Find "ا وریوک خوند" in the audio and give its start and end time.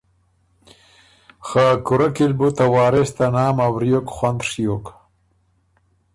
3.65-4.39